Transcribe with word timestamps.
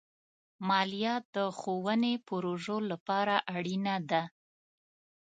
مالیه 0.67 1.15
د 1.35 1.37
ښوونې 1.57 2.13
پروژو 2.27 2.77
لپاره 2.91 3.35
اړینه 3.55 3.95
ده. 4.09 4.23